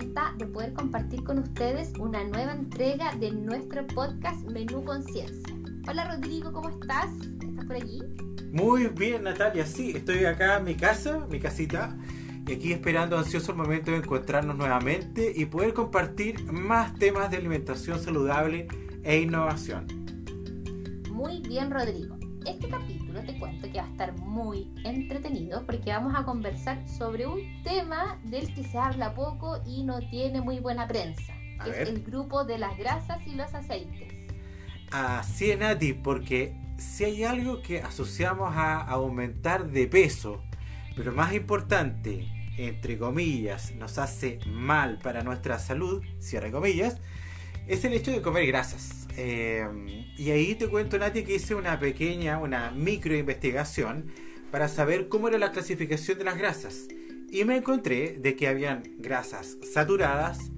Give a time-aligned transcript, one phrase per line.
[0.00, 5.54] contenta de poder compartir con ustedes una nueva entrega de nuestro podcast Menú Conciencia.
[5.86, 7.10] Hola Rodrigo, ¿cómo estás?
[7.46, 8.02] ¿Estás por allí?
[8.50, 11.98] Muy bien, Natalia, sí, estoy acá en mi casa, mi casita,
[12.46, 17.36] y aquí esperando ansioso el momento de encontrarnos nuevamente y poder compartir más temas de
[17.36, 18.68] alimentación saludable
[19.02, 19.86] e innovación.
[21.10, 22.16] Muy bien, Rodrigo.
[22.46, 27.26] Este capítulo te cuento que va a estar muy entretenido porque vamos a conversar sobre
[27.26, 31.88] un tema del que se habla poco y no tiene muy buena prensa, que es
[31.88, 34.14] el grupo de las grasas y los aceites.
[34.90, 40.42] Así es, Nati, porque si hay algo que asociamos a aumentar de peso,
[40.96, 42.26] pero más importante,
[42.56, 46.96] entre comillas, nos hace mal para nuestra salud, cierre comillas,
[47.66, 49.06] es el hecho de comer grasas.
[49.22, 49.68] Eh,
[50.16, 54.06] y ahí te cuento, Nati, que hice una pequeña, una micro investigación
[54.50, 56.88] para saber cómo era la clasificación de las grasas.
[57.30, 60.50] Y me encontré de que habían grasas saturadas,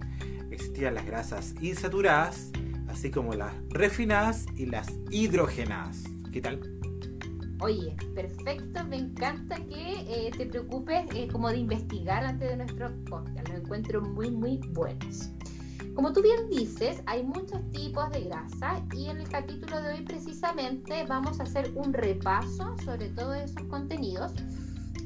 [0.53, 2.53] existían las grasas insaturadas,
[2.87, 6.05] así como las refinadas y las hidrogenadas.
[6.33, 6.61] ¿Qué tal?
[7.59, 12.93] Oye, perfecto, me encanta que eh, te preocupes eh, como de investigar antes de nuestro
[13.07, 15.33] podcast, los encuentro muy, muy buenos.
[15.95, 20.03] Como tú bien dices, hay muchos tipos de grasa y en el capítulo de hoy
[20.03, 24.33] precisamente vamos a hacer un repaso sobre todos esos contenidos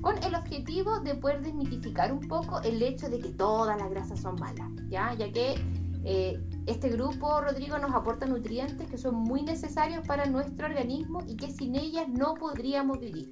[0.00, 4.20] con el objetivo de poder desmitificar un poco el hecho de que todas las grasas
[4.20, 5.16] son malas, ¿ya?
[5.16, 5.56] Que
[6.04, 11.36] eh, este grupo, Rodrigo, nos aporta nutrientes que son muy necesarios para nuestro organismo y
[11.36, 13.28] que sin ellas no podríamos vivir.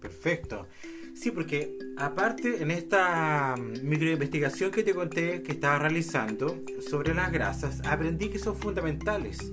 [0.00, 0.66] Perfecto.
[1.14, 7.30] Sí, porque aparte en esta mm, microinvestigación que te conté que estaba realizando sobre las
[7.30, 9.52] grasas, aprendí que son fundamentales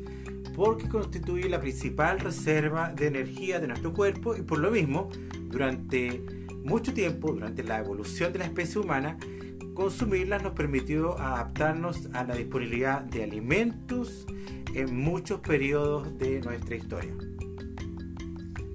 [0.56, 5.10] porque constituye la principal reserva de energía de nuestro cuerpo y por lo mismo,
[5.50, 6.24] durante
[6.64, 9.18] mucho tiempo, durante la evolución de la especie humana,
[9.76, 14.26] consumirlas nos permitió adaptarnos a la disponibilidad de alimentos
[14.74, 17.14] en muchos periodos de nuestra historia.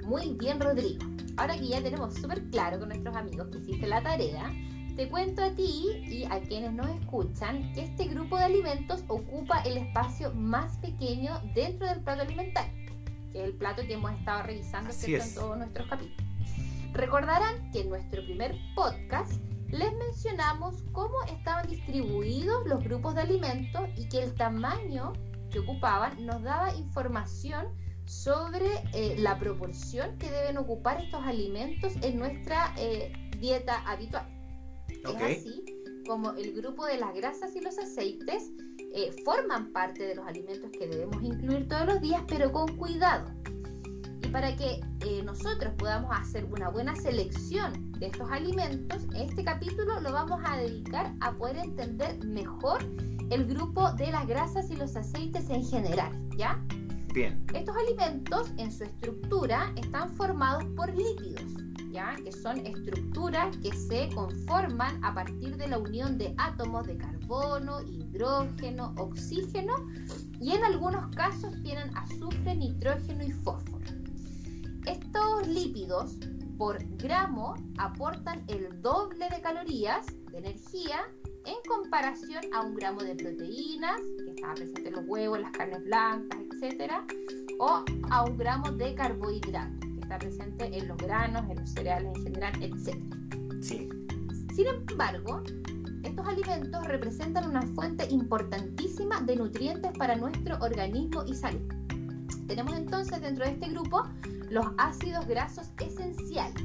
[0.04, 1.12] Muy bien, Rodrigo.
[1.37, 4.53] Ahora que ya tenemos súper claro con nuestros amigos que hiciste la tarea,
[4.97, 9.62] te cuento a ti y a quienes nos escuchan que este grupo de alimentos ocupa
[9.62, 12.72] el espacio más pequeño dentro del plato alimentario,
[13.32, 16.26] que es el plato que hemos estado revisando en todos nuestros capítulos.
[16.93, 19.32] Recordarán que en nuestro primer podcast
[19.69, 25.14] les mencionamos cómo estaban distribuidos los grupos de alimentos y que el tamaño
[25.50, 27.69] que ocupaban nos daba información
[28.12, 34.27] sobre eh, la proporción que deben ocupar estos alimentos en nuestra eh, dieta habitual.
[34.89, 35.65] Es así
[36.06, 38.50] como el grupo de las grasas y los aceites
[38.95, 43.31] eh, forman parte de los alimentos que debemos incluir todos los días, pero con cuidado
[44.31, 44.81] para que
[45.25, 51.15] nosotros podamos hacer una buena selección de estos alimentos, este capítulo lo vamos a dedicar
[51.21, 52.83] a poder entender mejor
[53.29, 56.65] el grupo de las grasas y los aceites en general, ¿ya?
[57.12, 57.45] Bien.
[57.53, 61.45] Estos alimentos en su estructura están formados por lípidos,
[61.91, 62.17] ¿ya?
[62.25, 67.83] Que son estructuras que se conforman a partir de la unión de átomos de carbono,
[67.83, 69.75] hidrógeno, oxígeno
[70.41, 73.84] y en algunos casos tienen azufre, nitrógeno y fósforo.
[74.87, 76.17] Estos lípidos
[76.56, 81.03] por gramo aportan el doble de calorías de energía
[81.44, 85.83] en comparación a un gramo de proteínas, que está presente en los huevos, las carnes
[85.84, 86.93] blancas, etc.,
[87.59, 92.12] o a un gramo de carbohidratos, que está presente en los granos, en los cereales
[92.17, 92.97] en general, etc.
[93.61, 93.89] Sí.
[94.55, 95.43] Sin embargo,
[96.03, 101.62] estos alimentos representan una fuente importantísima de nutrientes para nuestro organismo y salud.
[102.47, 104.03] Tenemos entonces dentro de este grupo
[104.50, 106.62] los ácidos grasos esenciales,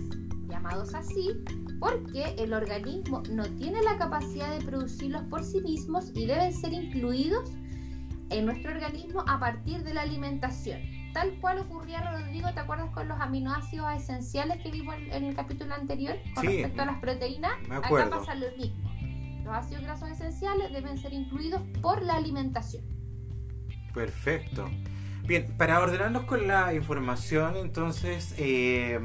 [0.48, 1.32] llamados así
[1.80, 6.74] porque el organismo no tiene la capacidad de producirlos por sí mismos y deben ser
[6.74, 7.52] incluidos
[8.30, 10.82] en nuestro organismo a partir de la alimentación.
[11.14, 15.74] Tal cual ocurría, Rodrigo, ¿te acuerdas con los aminoácidos esenciales que vimos en el capítulo
[15.74, 17.54] anterior con respecto a las proteínas?
[17.70, 18.92] Acá pasa lo mismo.
[19.44, 22.84] Los ácidos grasos esenciales deben ser incluidos por la alimentación.
[23.94, 24.70] Perfecto.
[25.24, 29.00] Bien, para ordenarnos con la información, entonces, eh,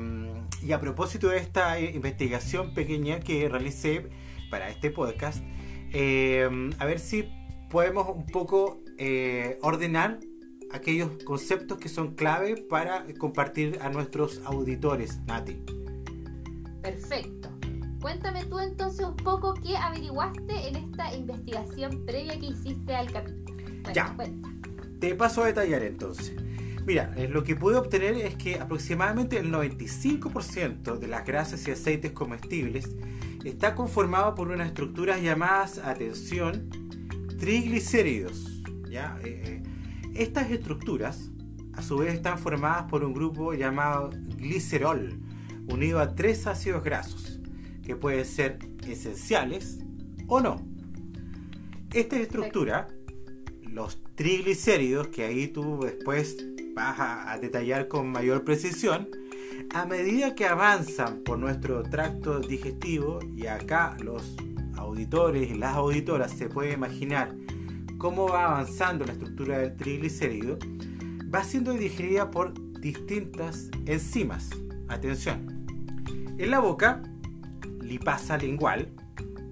[0.63, 4.11] y a propósito de esta eh, investigación pequeña que realicé
[4.51, 5.43] para este podcast,
[5.93, 6.49] eh,
[6.79, 7.29] a ver si
[7.71, 8.82] podemos un poco
[9.63, 10.21] ordenar
[10.73, 15.63] aquellos conceptos que son clave para compartir a nuestros auditores, Nati.
[16.83, 17.51] Perfecto.
[18.01, 23.55] Cuéntame tú entonces un poco qué averiguaste en esta investigación previa que hiciste al capítulo.
[23.93, 24.15] ya.
[24.17, 24.49] Cuenta.
[24.99, 26.35] Te paso a detallar entonces.
[26.85, 31.71] Mira, eh, lo que pude obtener es que aproximadamente el 95% de las grasas y
[31.71, 32.91] aceites comestibles
[33.45, 36.69] está conformado por unas estructuras llamadas, atención,
[37.39, 38.52] triglicéridos.
[38.93, 39.63] Eh, eh,
[40.15, 41.31] estas estructuras,
[41.73, 45.19] a su vez, están formadas por un grupo llamado glicerol,
[45.69, 47.41] unido a tres ácidos grasos,
[47.83, 49.79] que pueden ser esenciales
[50.27, 50.63] o no.
[51.95, 52.89] Esta estructura,
[53.63, 56.37] los triglicéridos, que ahí tú después
[56.75, 59.09] vas a, a detallar con mayor precisión,
[59.75, 64.37] a medida que avanzan por nuestro tracto digestivo, y acá los
[64.77, 67.35] auditores y las auditoras se pueden imaginar
[68.03, 70.59] cómo va avanzando la estructura del triglicérido,
[71.33, 74.51] va siendo digerida por distintas enzimas.
[74.89, 75.65] Atención.
[76.37, 77.01] En la boca,
[77.81, 78.89] lipasa lingual.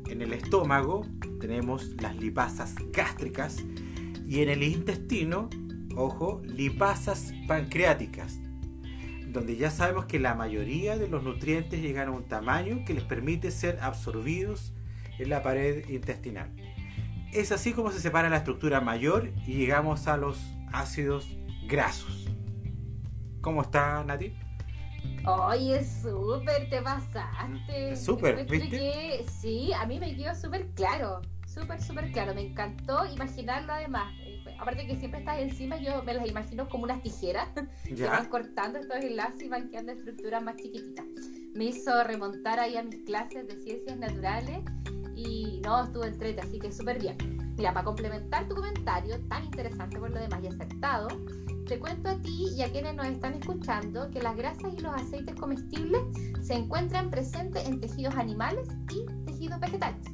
[0.09, 1.07] En el estómago
[1.39, 3.59] tenemos las lipasas gástricas.
[4.27, 5.49] Y en el intestino,
[5.95, 8.41] ojo, lipasas pancreáticas
[9.29, 13.05] donde ya sabemos que la mayoría de los nutrientes llegan a un tamaño que les
[13.05, 14.73] permite ser absorbidos
[15.21, 16.51] en la pared intestinal.
[17.33, 20.39] Es así como se separa la estructura mayor y llegamos a los
[20.73, 21.29] ácidos
[21.67, 22.29] grasos.
[23.41, 24.35] ¿Cómo está Nati?
[25.27, 27.97] Oye, súper, te pasaste.
[27.97, 29.25] Súper, ¿viste?
[29.41, 32.35] sí, a mí me quedó súper claro, súper, súper claro.
[32.35, 34.13] Me encantó imaginarlo además
[34.61, 37.49] aparte que siempre estás encima, yo me las imagino como unas tijeras
[37.85, 41.07] que van cortando estos enlaces y van quedando estructuras más chiquititas.
[41.55, 44.61] Me hizo remontar ahí a mis clases de ciencias naturales
[45.27, 47.17] y no, estuvo entrete, así que súper bien.
[47.57, 51.09] Mira, para complementar tu comentario, tan interesante por lo demás y acertado,
[51.67, 54.95] te cuento a ti y a quienes nos están escuchando que las grasas y los
[54.95, 56.01] aceites comestibles
[56.43, 60.05] se encuentran presentes en tejidos animales y tejidos vegetales.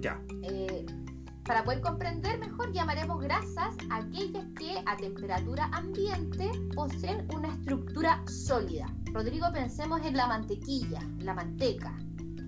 [0.00, 0.20] Ya.
[0.42, 0.84] Eh,
[1.44, 8.92] para poder comprender mejor, llamaremos grasas aquellas que a temperatura ambiente poseen una estructura sólida.
[9.12, 11.96] Rodrigo, pensemos en la mantequilla, la manteca.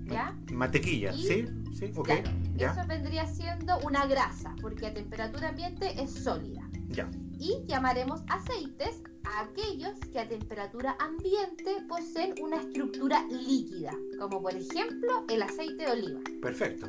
[0.06, 0.36] ¿Ya?
[0.52, 1.46] Mantequilla, sí,
[1.78, 2.10] sí, ok.
[2.58, 6.68] Eso vendría siendo una grasa, porque a temperatura ambiente es sólida.
[6.88, 7.08] Ya.
[7.38, 14.54] Y llamaremos aceites a aquellos que a temperatura ambiente poseen una estructura líquida, como por
[14.54, 16.20] ejemplo el aceite de oliva.
[16.42, 16.88] Perfecto.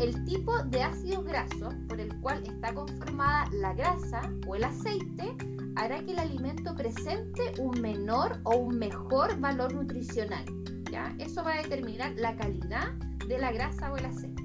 [0.00, 5.36] El tipo de ácido graso por el cual está conformada la grasa o el aceite
[5.76, 10.44] hará que el alimento presente un menor o un mejor valor nutricional.
[10.92, 11.14] ¿Ya?
[11.18, 12.92] Eso va a determinar la calidad
[13.26, 14.42] de la grasa o el aceite.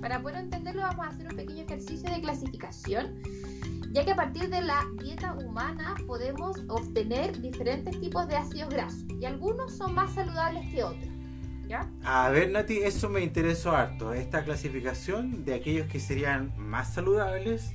[0.00, 3.20] Para poder entenderlo vamos a hacer un pequeño ejercicio de clasificación,
[3.92, 9.04] ya que a partir de la dieta humana podemos obtener diferentes tipos de ácidos grasos
[9.20, 11.10] y algunos son más saludables que otros.
[12.04, 14.12] A ver, Nati, eso me interesó harto.
[14.12, 17.74] Esta clasificación de aquellos que serían más saludables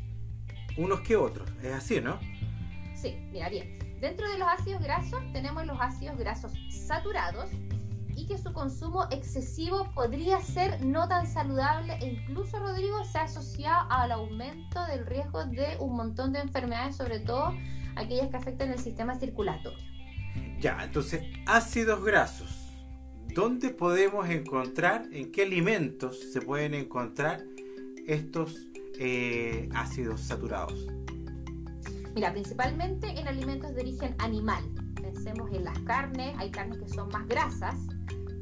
[0.76, 1.50] unos que otros.
[1.64, 2.20] Es así, ¿no?
[2.94, 3.80] Sí, mira bien.
[4.02, 7.50] Dentro de los ácidos grasos tenemos los ácidos grasos saturados
[8.16, 13.24] y que su consumo excesivo podría ser no tan saludable e incluso, Rodrigo, se ha
[13.24, 17.54] asociado al aumento del riesgo de un montón de enfermedades, sobre todo
[17.96, 19.86] aquellas que afectan el sistema circulatorio.
[20.60, 22.66] Ya, entonces, ácidos grasos
[23.36, 27.44] ¿Dónde podemos encontrar, en qué alimentos se pueden encontrar
[28.08, 28.56] estos
[28.98, 30.88] eh, ácidos saturados?
[32.16, 34.64] Mira, principalmente en alimentos de origen animal.
[35.26, 37.76] Pensemos en las carnes, hay carnes que son más grasas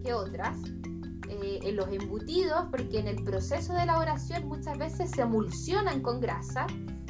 [0.04, 0.58] que otras.
[1.30, 6.20] Eh, en los embutidos, porque en el proceso de elaboración muchas veces se emulsionan con
[6.20, 6.68] grasa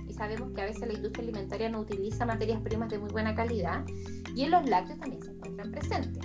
[0.08, 3.34] y sabemos que a veces la industria alimentaria no utiliza materias primas de muy buena
[3.34, 3.84] calidad.
[4.36, 6.24] Y en los lácteos también se encuentran presentes.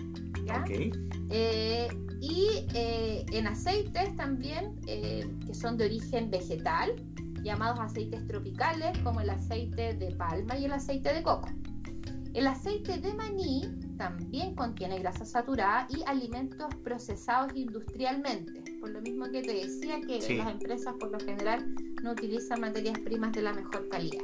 [1.30, 1.88] Eh,
[2.20, 7.02] y eh, en aceites también, que son de origen vegetal,
[7.42, 11.48] llamados aceites tropicales, como el aceite de palma y el aceite de coco.
[12.35, 13.62] El aceite de maní
[13.97, 20.37] también contiene grasa saturada y alimentos procesados industrialmente, por lo mismo que te decía que
[20.37, 24.23] las empresas por lo general no utilizan materias primas de la mejor calidad.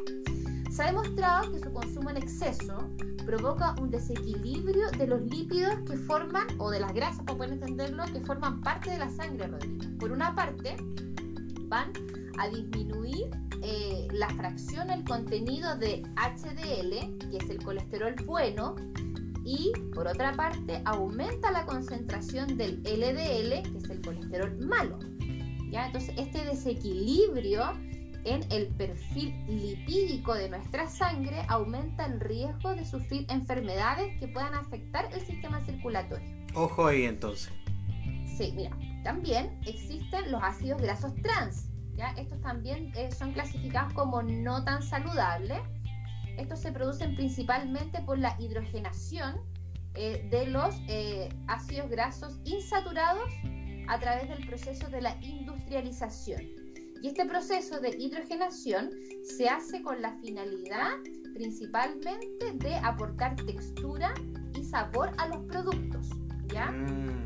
[0.70, 2.76] Se ha demostrado que su consumo en exceso
[3.25, 8.04] provoca un desequilibrio de los lípidos que forman, o de las grasas, como pueden entenderlo,
[8.12, 9.84] que forman parte de la sangre, Rodrigo.
[9.99, 10.76] Por una parte,
[11.68, 11.92] van
[12.38, 13.30] a disminuir
[13.62, 18.74] eh, la fracción, el contenido de HDL, que es el colesterol bueno,
[19.44, 24.98] y por otra parte, aumenta la concentración del LDL, que es el colesterol malo.
[25.70, 25.86] ¿Ya?
[25.86, 27.62] Entonces, este desequilibrio
[28.24, 34.54] en el perfil lipídico de nuestra sangre aumenta el riesgo de sufrir enfermedades que puedan
[34.54, 36.26] afectar el sistema circulatorio.
[36.54, 37.52] Ojo ahí entonces.
[38.38, 41.68] Sí, mira, también existen los ácidos grasos trans.
[41.96, 42.10] ¿Ya?
[42.16, 45.60] Estos también eh, son clasificados como no tan saludables.
[46.38, 49.40] Estos se producen principalmente por la hidrogenación
[49.94, 53.30] eh, de los eh, ácidos grasos insaturados
[53.88, 56.42] a través del proceso de la industrialización.
[57.02, 58.90] Y este proceso de hidrogenación
[59.22, 60.96] se hace con la finalidad
[61.34, 64.14] principalmente de aportar textura
[64.54, 66.08] y sabor a los productos.
[66.46, 66.70] ¿ya?
[66.70, 67.24] Mm.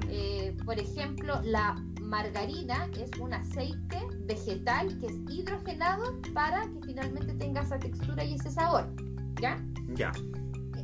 [0.64, 1.76] Por ejemplo, la
[2.08, 8.34] margarina es un aceite vegetal que es hidrogenado para que finalmente tenga esa textura y
[8.34, 8.88] ese sabor.
[9.40, 9.62] ¿ya?
[9.94, 10.12] Ya.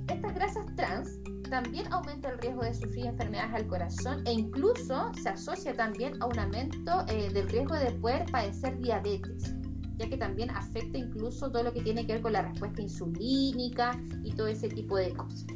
[0.08, 1.18] Estas grasas trans
[1.50, 6.26] también aumenta el riesgo de sufrir enfermedades al corazón e incluso se asocia también a
[6.26, 9.54] un aumento eh, del riesgo de poder padecer diabetes,
[9.96, 13.98] ya que también afecta incluso todo lo que tiene que ver con la respuesta insulínica
[14.22, 15.46] y todo ese tipo de cosas.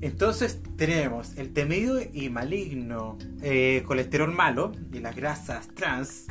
[0.00, 6.26] Entonces tenemos el temido y maligno eh, colesterol malo y las grasas trans,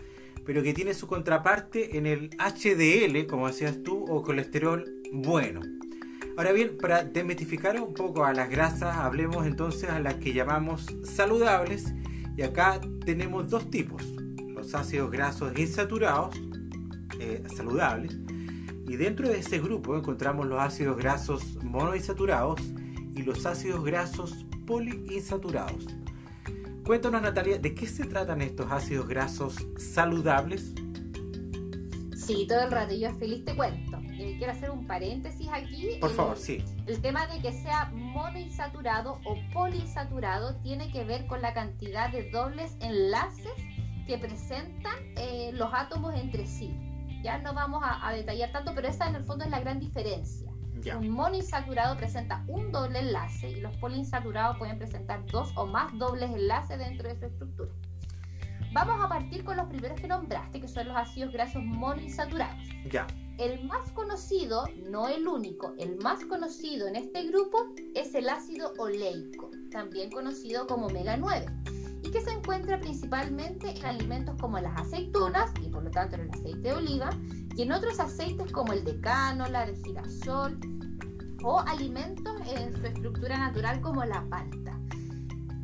[0.46, 5.62] pero que tiene su contraparte en el HDL, como decías tú, o colesterol bueno.
[6.36, 10.86] Ahora bien, para desmitificar un poco a las grasas, hablemos entonces a las que llamamos
[11.04, 11.94] saludables.
[12.36, 14.04] Y acá tenemos dos tipos,
[14.56, 16.36] los ácidos grasos insaturados,
[17.20, 18.18] eh, saludables,
[18.88, 22.60] y dentro de ese grupo encontramos los ácidos grasos monoinsaturados
[23.16, 25.88] y los ácidos grasos poliinsaturados.
[26.86, 30.74] Cuéntanos Natalia, ¿de qué se tratan estos ácidos grasos saludables?
[32.16, 33.98] Sí, todo el rato, yo feliz te cuento.
[34.14, 35.98] Eh, quiero hacer un paréntesis aquí.
[36.00, 36.64] Por Eh, favor, sí.
[36.86, 42.30] El tema de que sea monoinsaturado o poliinsaturado tiene que ver con la cantidad de
[42.32, 43.52] dobles enlaces
[44.08, 46.74] que presentan eh, los átomos entre sí.
[47.24, 49.80] Ya no vamos a, a detallar tanto, pero esa en el fondo es la gran
[49.80, 50.43] diferencia.
[50.92, 56.30] Un monoinsaturado presenta un doble enlace y los poliinsaturados pueden presentar dos o más dobles
[56.30, 57.72] enlaces dentro de su estructura.
[58.74, 62.58] Vamos a partir con los primeros que nombraste, que son los ácidos grasos monoinsaturados.
[62.92, 63.08] Ya.
[63.38, 68.74] El más conocido, no el único, el más conocido en este grupo es el ácido
[68.78, 71.46] oleico, también conocido como omega 9,
[72.04, 76.22] y que se encuentra principalmente en alimentos como las aceitunas y por lo tanto en
[76.22, 77.10] el aceite de oliva,
[77.56, 80.60] y en otros aceites como el de cánola, de girasol
[81.44, 84.80] o alimentos en su estructura natural como la palta.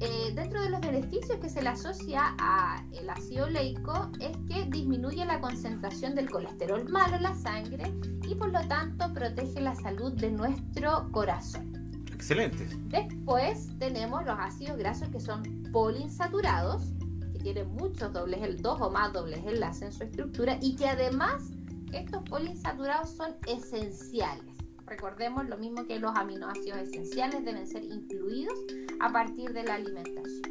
[0.01, 5.25] Eh, dentro de los beneficios que se le asocia al ácido oleico es que disminuye
[5.25, 7.93] la concentración del colesterol malo en la sangre
[8.25, 11.73] y por lo tanto protege la salud de nuestro corazón.
[12.13, 12.77] Excelentes.
[12.89, 15.43] Después tenemos los ácidos grasos que son
[15.73, 16.93] poliinsaturados,
[17.33, 20.87] que tienen muchos dobles, el dos o más dobles enlaces en su estructura y que
[20.87, 21.51] además
[21.91, 24.58] estos poliinsaturados son esenciales.
[24.89, 28.57] Recordemos lo mismo que los aminoácidos esenciales deben ser incluidos
[28.99, 30.41] a partir de la alimentación.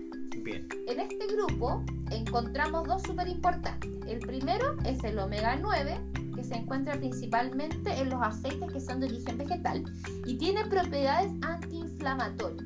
[0.44, 0.68] Bien.
[0.86, 3.90] En este grupo encontramos dos súper importantes.
[4.06, 5.98] El primero es el omega 9,
[6.36, 9.84] que se encuentra principalmente en los aceites que son de origen vegetal
[10.24, 12.64] y tiene propiedades antiinflamatorias,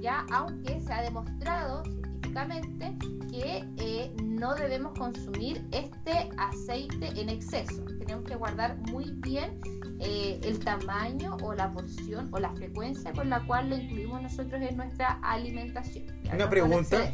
[0.00, 1.82] ya aunque se ha demostrado
[3.30, 7.84] que eh, no debemos consumir este aceite en exceso.
[7.98, 9.60] Tenemos que guardar muy bien
[10.00, 14.60] eh, el tamaño o la porción o la frecuencia con la cual lo incluimos nosotros
[14.62, 16.06] en nuestra alimentación.
[16.32, 17.12] Una pregunta.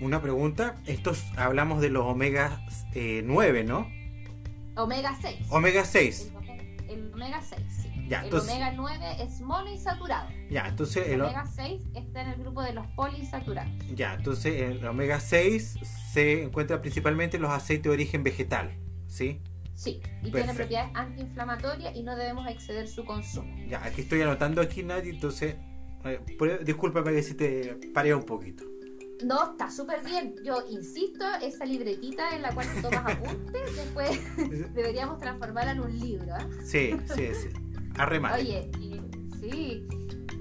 [0.00, 0.76] Una pregunta.
[0.84, 2.60] Estos hablamos de los omega
[2.94, 3.88] 9, ¿no?
[4.76, 5.46] Omega 6.
[5.50, 6.30] Omega 6.
[6.30, 7.85] El, omega- el omega 6, sí.
[8.08, 10.28] Ya, el entonces- omega 9 es monoinsaturado.
[10.50, 13.70] Ya, entonces El omega 6 está en el grupo de los poliinsaturados.
[13.94, 15.78] ya, entonces el omega 6
[16.12, 18.72] se encuentra principalmente en los aceites de origen vegetal,
[19.08, 19.40] ¿sí?
[19.74, 23.54] Sí, y tiene propiedades antiinflamatorias y no debemos exceder su consumo.
[23.68, 25.56] Ya, aquí estoy anotando aquí, Nadie, entonces
[26.04, 26.20] eh,
[26.64, 28.64] discúlpame que si te paré un poquito.
[29.24, 30.34] No, está súper bien.
[30.44, 34.20] Yo insisto, esa libretita en la cual tomas apuntes, después
[34.74, 36.34] deberíamos transformarla en un libro.
[36.34, 36.46] ¿ah?
[36.64, 37.48] Sí, sí, sí.
[37.98, 38.40] Arremate.
[38.40, 38.70] Oye,
[39.40, 39.86] sí.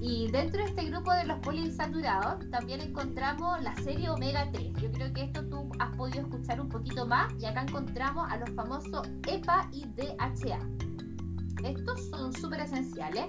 [0.01, 4.73] Y dentro de este grupo de los poliinsaturados también encontramos la serie omega 3.
[4.81, 8.37] Yo creo que esto tú has podido escuchar un poquito más y acá encontramos a
[8.37, 10.59] los famosos EPA y DHA.
[11.63, 13.25] Estos son súper esenciales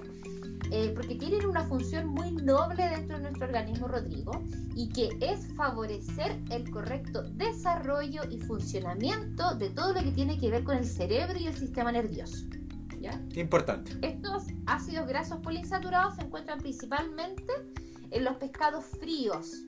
[0.73, 4.33] eh, porque tienen una función muy noble dentro de nuestro organismo, Rodrigo,
[4.75, 10.51] y que es favorecer el correcto desarrollo y funcionamiento de todo lo que tiene que
[10.51, 12.45] ver con el cerebro y el sistema nervioso.
[13.07, 13.41] ¿Ya?
[13.41, 13.93] Importante.
[14.03, 17.53] Estos ácidos grasos poliinsaturados se encuentran principalmente
[18.11, 19.65] en los pescados fríos,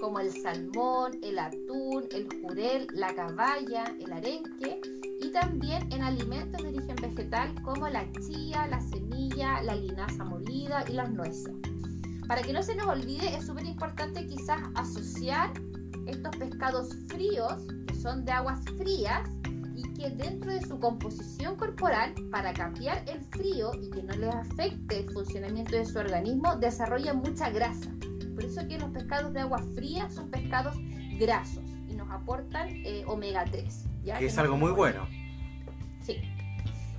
[0.00, 4.80] como el salmón, el atún, el jurel, la caballa, el arenque,
[5.20, 10.84] y también en alimentos de origen vegetal como la chía, la semilla, la linaza molida
[10.88, 11.54] y las nueces.
[12.26, 15.52] Para que no se nos olvide, es súper importante quizás asociar
[16.06, 17.54] estos pescados fríos,
[17.86, 19.28] que son de aguas frías,
[20.10, 25.10] dentro de su composición corporal, para cambiar el frío y que no les afecte el
[25.10, 27.90] funcionamiento de su organismo, desarrollan mucha grasa.
[28.34, 30.76] Por eso que los pescados de agua fría son pescados
[31.18, 33.84] grasos y nos aportan eh, omega 3.
[34.04, 34.18] ¿ya?
[34.18, 35.06] Que es algo muy bueno.
[36.00, 36.20] Sí.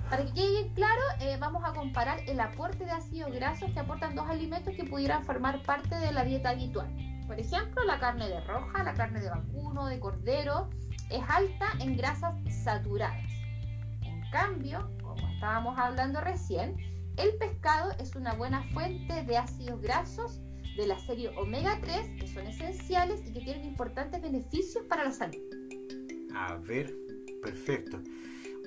[0.08, 3.80] Para que quede bien claro, eh, vamos a comparar el aporte de ácidos grasos que
[3.80, 6.88] aportan dos alimentos que pudieran formar parte de la dieta habitual.
[7.26, 10.68] Por ejemplo, la carne de roja, la carne de vacuno, de cordero,
[11.14, 13.30] es alta en grasas saturadas.
[14.02, 16.76] En cambio, como estábamos hablando recién,
[17.16, 20.40] el pescado es una buena fuente de ácidos grasos
[20.76, 25.12] de la serie omega 3 que son esenciales y que tienen importantes beneficios para la
[25.12, 25.38] salud.
[26.34, 26.92] A ver,
[27.40, 28.00] perfecto.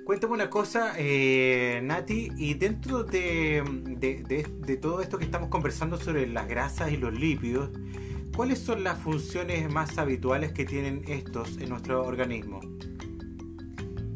[0.05, 3.61] Cuéntame una cosa, eh, Nati, y dentro de,
[3.97, 7.71] de, todo esto que estamos conversando sobre las grasas y los lípidos,
[8.37, 12.59] ¿cuáles son las funciones más habituales que tienen estos en nuestro organismo?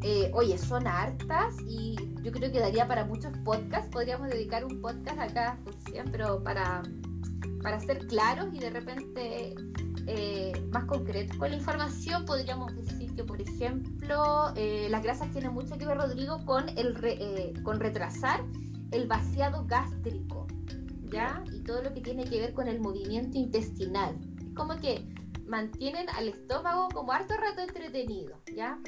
[0.04, 3.90] Eh, oye, son hartas y yo creo que daría para muchos podcasts.
[3.92, 6.84] Podríamos dedicar un podcast a cada función, pero para,
[7.64, 9.56] para ser claros y de repente
[10.06, 15.52] eh, más concretos con la información, podríamos decir que, por ejemplo, eh, las grasas tienen
[15.52, 18.44] mucho que ver, Rodrigo, con, el con retrasar
[18.92, 20.46] el vaciado gástrico,
[21.12, 21.44] ¿ya?
[21.52, 24.16] Y todo lo que tiene que ver con el movimiento intestinal.
[24.56, 25.06] Como que
[25.46, 28.80] mantienen al estómago como harto rato entretenido, ¿ya?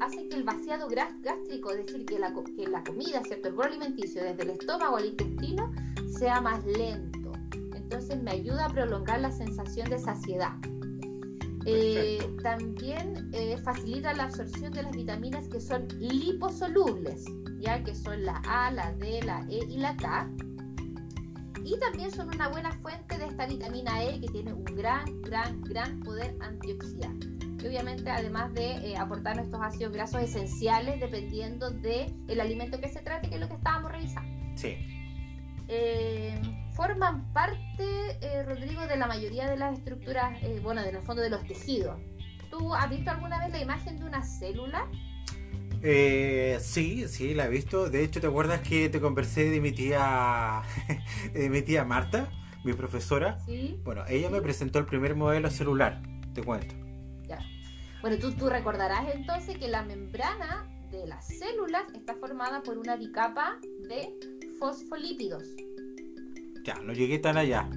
[0.00, 3.48] Hacen que el vaciado gástrico, es decir, que la, que la comida, ¿cierto?
[3.48, 5.70] El bolo alimenticio desde el estómago al intestino
[6.18, 7.32] sea más lento.
[7.74, 10.54] Entonces me ayuda a prolongar la sensación de saciedad.
[11.66, 17.26] Eh, también eh, facilita la absorción de las vitaminas que son liposolubles,
[17.58, 20.30] ya que son la A, la D, la E y la K
[21.64, 25.60] y también son una buena fuente de esta vitamina E que tiene un gran, gran,
[25.62, 27.26] gran poder antioxidante.
[27.62, 32.88] Y obviamente además de eh, aportar nuestros ácidos grasos esenciales dependiendo del el alimento que
[32.88, 34.30] se trate, que es lo que estábamos revisando.
[34.56, 34.76] Sí.
[35.68, 36.40] Eh,
[36.72, 41.30] forman parte, eh, Rodrigo, de la mayoría de las estructuras, bueno, en el fondo de
[41.30, 42.00] los tejidos.
[42.50, 44.88] ¿Tú has visto alguna vez la imagen de una célula?
[45.82, 47.88] Eh, sí, sí, la he visto.
[47.88, 50.62] De hecho, ¿te acuerdas que te conversé de mi tía,
[51.32, 52.30] de mi tía Marta,
[52.64, 53.38] mi profesora?
[53.46, 53.80] Sí.
[53.84, 56.02] Bueno, ella me presentó el primer modelo celular,
[56.34, 56.74] te cuento.
[57.26, 57.38] Ya.
[58.02, 62.96] Bueno, tú, tú recordarás entonces que la membrana de las células está formada por una
[62.96, 64.14] bicapa de
[64.58, 65.44] fosfolípidos.
[66.64, 67.68] Ya, no llegué tan allá.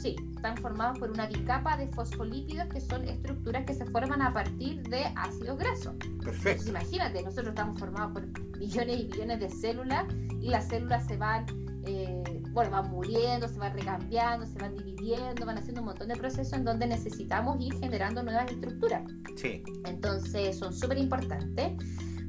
[0.00, 4.32] Sí, están formados por una bicapa de fosfolípidos que son estructuras que se forman a
[4.32, 5.94] partir de ácidos grasos.
[6.24, 6.70] Perfecto.
[6.70, 10.06] imagínate, nosotros estamos formados por millones y millones de células
[10.40, 11.44] y las células se van,
[11.84, 16.16] eh, bueno, van muriendo, se van recambiando, se van dividiendo, van haciendo un montón de
[16.16, 19.02] procesos en donde necesitamos ir generando nuevas estructuras.
[19.36, 19.62] Sí.
[19.84, 21.72] Entonces son súper importantes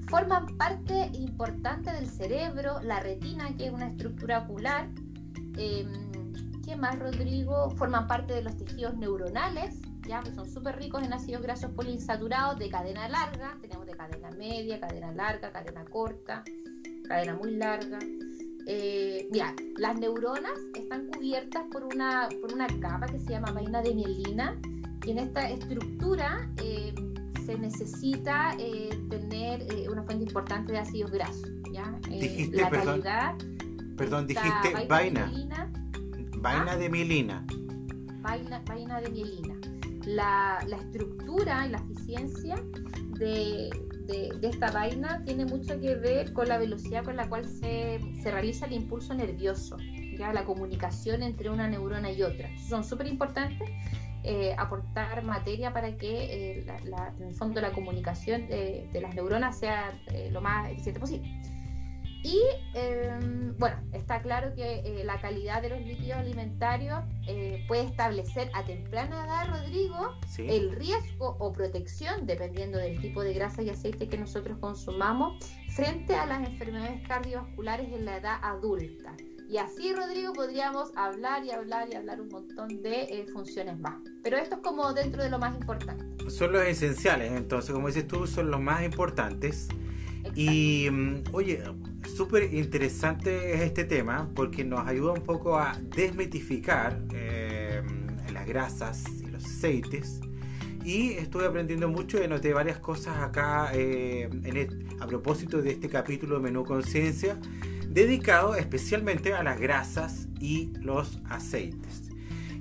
[0.10, 4.90] forman parte importante del cerebro, la retina, que es una estructura ocular,
[5.58, 5.88] eh,
[6.78, 7.70] más, Rodrigo?
[7.72, 12.58] Forman parte de los tejidos neuronales, ya que son súper ricos en ácidos grasos poliinsaturados
[12.60, 13.58] de cadena larga.
[13.62, 16.44] Tenemos de cadena media, cadena larga, cadena corta,
[17.08, 18.00] cadena muy larga.
[18.68, 23.82] Eh, mira, las neuronas están cubiertas por una, por una capa que se llama vaina
[23.82, 24.56] de mielina
[25.04, 26.94] y en esta estructura eh,
[27.44, 31.50] se necesita eh, tener una fuente importante de ácidos grasos.
[31.74, 31.92] ¿ya?
[32.08, 33.36] Dijiste, la perdón, calidad.
[33.98, 35.26] Perdón, dijiste vaina.
[35.26, 35.81] Vaina
[36.42, 37.46] de mielina.
[38.22, 39.56] Vaina, vaina de mielina.
[40.06, 42.56] La, estructura y la eficiencia
[43.20, 43.70] de,
[44.42, 48.74] esta vaina tiene mucho que ver con la velocidad con la cual se, realiza el
[48.74, 49.78] impulso nervioso,
[50.18, 52.50] ya la comunicación entre una neurona y otra.
[52.58, 53.70] Son súper importantes
[54.24, 56.66] eh, aportar materia para que eh,
[57.20, 61.32] en el fondo la comunicación de, las neuronas sea eh, lo más eficiente posible.
[62.24, 62.40] Y
[62.74, 68.50] em, bueno, está claro que eh, la calidad de los líquidos alimentarios eh, puede establecer
[68.54, 74.08] a temprana edad, Rodrigo, el riesgo o protección, dependiendo del tipo de grasa y aceite
[74.08, 75.44] que nosotros consumamos,
[75.76, 79.16] frente a las enfermedades cardiovasculares en la edad adulta.
[79.52, 83.96] Y así, Rodrigo, podríamos hablar y hablar y hablar un montón de eh, funciones más.
[84.24, 86.06] Pero esto es como dentro de lo más importante.
[86.30, 89.68] Son los esenciales, entonces, como dices tú, son los más importantes.
[90.36, 91.62] Y, mm, oye,
[92.16, 97.82] súper interesante este tema porque nos ayuda un poco a desmitificar eh,
[98.32, 100.22] las grasas y los aceites.
[100.84, 104.30] Y estuve aprendiendo mucho y noté varias cosas acá eh,
[105.00, 107.38] a propósito de este capítulo de Menú Conciencia,
[107.88, 112.10] dedicado especialmente a las grasas y los aceites.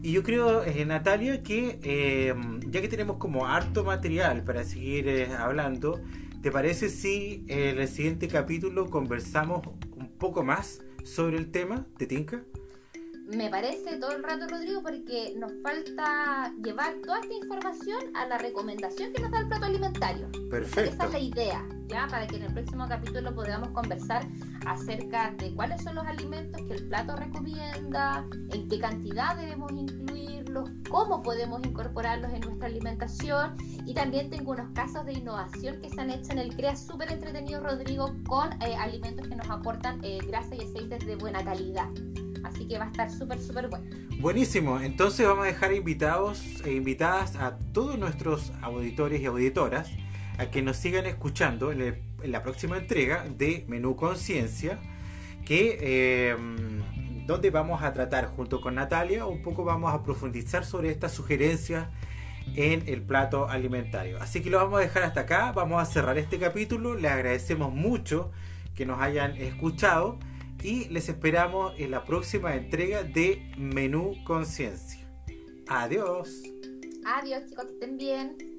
[0.03, 2.35] Y yo creo, eh, Natalia, que
[2.67, 6.01] ya que tenemos como harto material para seguir hablando,
[6.43, 9.61] ¿Te parece si en el siguiente capítulo conversamos
[9.95, 12.45] un poco más sobre el tema de Tinka?
[13.37, 18.39] Me parece todo el rato, Rodrigo, porque nos falta llevar toda esta información a la
[18.39, 20.29] recomendación que nos da el plato alimentario.
[20.51, 20.95] Perfecto.
[20.95, 22.09] Esa es la idea, ¿ya?
[22.09, 24.27] Para que en el próximo capítulo podamos conversar
[24.67, 30.71] acerca de cuáles son los alimentos que el plato recomienda, en qué cantidad debemos incluirlos,
[30.89, 33.57] cómo podemos incorporarlos en nuestra alimentación.
[33.87, 37.13] Y también tengo unos casos de innovación que se han hecho en el CREA súper
[37.13, 41.89] entretenido, Rodrigo, con eh, alimentos que nos aportan eh, grasa y aceites de buena calidad.
[42.45, 43.87] Así que va a estar súper, súper bueno.
[44.19, 49.91] Buenísimo, entonces vamos a dejar invitados e invitadas a todos nuestros auditores y auditoras
[50.39, 54.79] a que nos sigan escuchando en, la próxima entrega de Menú Conciencia,
[55.45, 56.37] que eh,
[57.27, 61.89] donde vamos a tratar junto con Natalia, un poco vamos a profundizar sobre estas sugerencias
[62.57, 64.21] en el plato alimentario.
[64.21, 67.73] Así que lo vamos a dejar hasta acá, vamos a cerrar este capítulo, les agradecemos
[67.73, 68.31] mucho
[68.75, 70.19] que nos hayan escuchado
[70.63, 75.07] y les esperamos en la próxima entrega de Menú Conciencia.
[75.69, 76.43] Adiós.
[77.05, 78.50] Adiós chicos, estén bien.